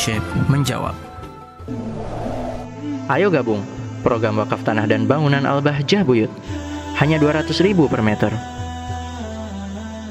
[0.00, 0.96] Syekh menjawab.
[3.12, 3.60] Ayo gabung
[4.00, 6.32] program wakaf tanah dan bangunan Al-Bahjah Buyut.
[6.96, 8.32] Hanya 200 ribu per meter.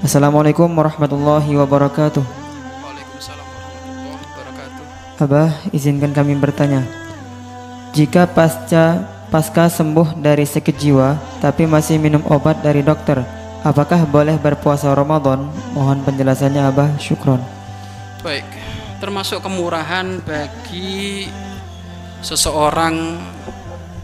[0.05, 2.21] Assalamualaikum warahmatullahi wabarakatuh.
[2.21, 4.83] Waalaikumsalam warahmatullahi wabarakatuh.
[5.25, 6.85] Abah, izinkan kami bertanya.
[7.97, 13.25] Jika pasca pasca sembuh dari sakit jiwa tapi masih minum obat dari dokter,
[13.65, 15.49] apakah boleh berpuasa Ramadan?
[15.73, 17.41] Mohon penjelasannya Abah, syukron.
[18.21, 18.58] Baik,
[18.99, 21.25] termasuk kemurahan bagi
[22.19, 22.95] seseorang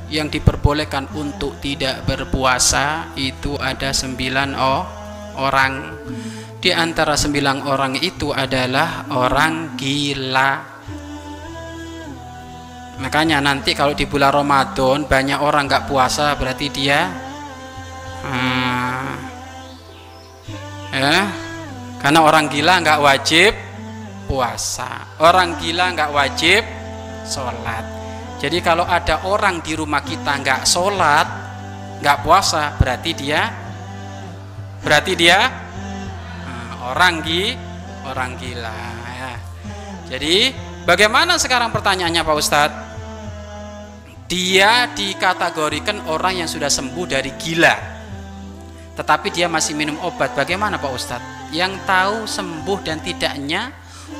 [0.08, 4.84] yang diperbolehkan untuk tidak berpuasa itu ada sembilan oh,
[5.38, 5.74] orang.
[6.58, 10.52] Di antara sembilan orang itu adalah orang gila.
[12.96, 17.12] Makanya nanti kalau di bulan Ramadan banyak orang nggak puasa berarti dia
[18.26, 19.12] hmm,
[20.96, 21.18] ya
[22.00, 23.52] karena orang gila nggak wajib
[24.26, 25.18] puasa.
[25.22, 26.62] Orang gila nggak wajib
[27.26, 27.86] sholat.
[28.42, 31.46] Jadi kalau ada orang di rumah kita nggak sholat
[32.04, 33.42] nggak puasa berarti dia
[34.84, 35.40] berarti dia
[36.44, 37.56] nah, orang gi
[38.06, 38.80] orang gila
[39.16, 39.34] ya.
[40.12, 40.54] jadi
[40.84, 42.84] bagaimana sekarang pertanyaannya Pak Ustadz?
[44.26, 47.96] Dia dikategorikan orang yang sudah sembuh dari gila
[48.96, 50.34] tetapi dia masih minum obat.
[50.34, 51.52] Bagaimana Pak Ustadz?
[51.52, 53.70] Yang tahu sembuh dan tidaknya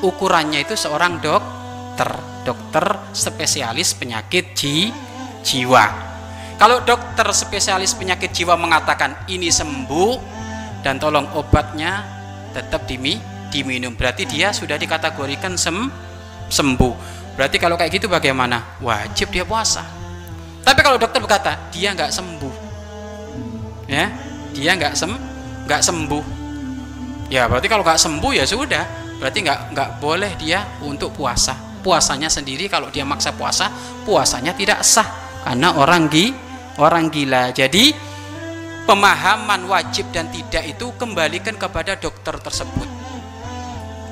[0.02, 2.12] ukurannya itu seorang dokter.
[2.46, 4.94] Dokter spesialis penyakit ji,
[5.42, 5.86] jiwa.
[6.62, 10.14] Kalau dokter spesialis penyakit jiwa mengatakan ini sembuh
[10.86, 12.06] dan tolong obatnya
[12.54, 13.18] tetap dimi,
[13.50, 13.98] diminum.
[13.98, 15.90] Berarti dia sudah dikategorikan sem,
[16.54, 16.94] sembuh.
[17.34, 18.78] Berarti kalau kayak gitu bagaimana?
[18.80, 19.82] Wajib dia puasa.
[20.62, 22.56] Tapi kalau dokter berkata dia nggak sembuh.
[23.90, 24.14] Ya
[24.54, 25.12] dia nggak sem
[25.66, 26.26] nggak sembuh.
[27.34, 31.56] Ya berarti kalau nggak sembuh ya sudah berarti nggak nggak boleh dia untuk puasa.
[31.86, 33.70] Puasanya sendiri kalau dia maksa puasa
[34.04, 35.06] puasanya tidak sah.
[35.46, 36.34] Karena orang gi
[36.82, 37.54] orang gila.
[37.54, 37.94] Jadi
[38.90, 42.90] pemahaman wajib dan tidak itu kembalikan kepada dokter tersebut.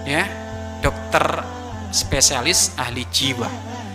[0.06, 0.28] Ya
[0.84, 1.42] dokter
[1.96, 3.48] spesialis ahli jiwa.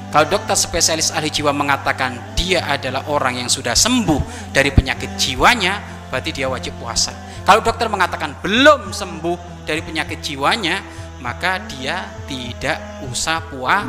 [0.09, 5.98] Kalau dokter spesialis ahli jiwa mengatakan dia adalah orang yang sudah sembuh dari penyakit jiwanya
[6.09, 7.13] berarti dia wajib puasa.
[7.45, 10.81] Kalau dokter mengatakan belum sembuh dari penyakit jiwanya
[11.19, 13.85] maka dia tidak usah puah,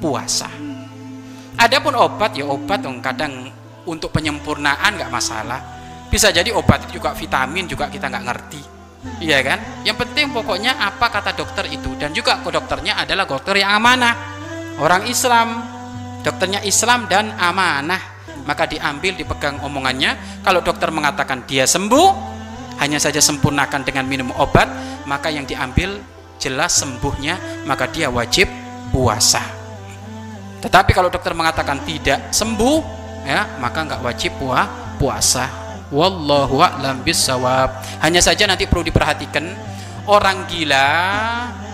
[0.00, 0.48] puasa.
[1.60, 3.52] Adapun obat ya obat dong kadang
[3.84, 5.60] untuk penyempurnaan nggak masalah.
[6.10, 8.62] Bisa jadi obat juga vitamin juga kita nggak ngerti.
[9.20, 9.58] Iya kan?
[9.84, 11.92] Yang penting pokoknya apa kata dokter itu.
[11.96, 14.14] Dan juga dokternya adalah dokter yang amanah.
[14.80, 15.60] Orang Islam
[16.20, 18.09] dokternya Islam dan amanah
[18.50, 20.42] maka diambil dipegang omongannya.
[20.42, 22.08] Kalau dokter mengatakan dia sembuh
[22.82, 24.66] hanya saja sempurnakan dengan minum obat
[25.06, 26.02] maka yang diambil
[26.42, 28.50] jelas sembuhnya maka dia wajib
[28.90, 29.38] puasa.
[30.58, 32.78] Tetapi kalau dokter mengatakan tidak sembuh
[33.22, 34.66] ya maka nggak wajib puah,
[34.98, 35.46] puasa.
[35.90, 39.42] Wallahu a'lam bisawab hanya saja nanti perlu diperhatikan
[40.06, 40.86] orang gila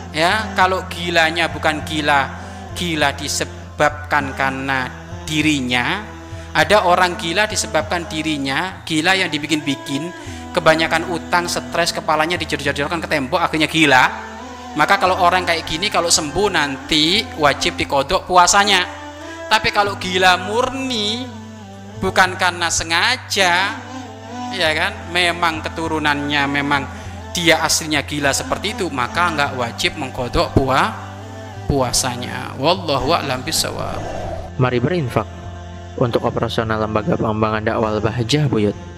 [0.08, 2.32] ya kalau gilanya bukan gila
[2.72, 4.88] gila disebabkan karena
[5.28, 6.15] dirinya
[6.56, 10.08] ada orang gila disebabkan dirinya gila yang dibikin-bikin
[10.56, 14.04] kebanyakan utang stres kepalanya dijor-jorkan ke tembok akhirnya gila.
[14.72, 18.88] Maka kalau orang kayak gini kalau sembuh nanti wajib dikodok puasanya.
[19.52, 21.28] Tapi kalau gila murni
[22.00, 23.76] bukan karena sengaja
[24.56, 25.12] ya kan?
[25.12, 26.82] Memang keturunannya memang
[27.36, 30.88] dia aslinya gila seperti itu maka nggak wajib mengkodok puah
[31.68, 32.56] puasanya.
[32.56, 34.00] Wallahu a'lam bisawab
[34.56, 35.35] Mari berinfak
[35.96, 38.95] untuk operasional lembaga pengembangan dakwah Al-Bahjah Buyut.